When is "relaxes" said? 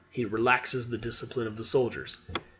0.25-0.89